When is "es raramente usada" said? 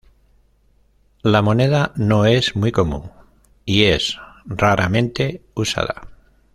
3.83-6.07